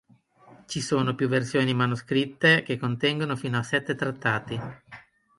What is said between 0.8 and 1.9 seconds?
sono più versioni